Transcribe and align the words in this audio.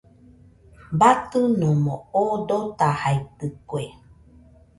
Batɨnomo 0.99 1.93
oo 2.21 2.27
dotajaitɨkue. 2.47 3.83